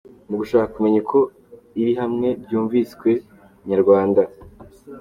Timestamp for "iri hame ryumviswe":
1.81-3.11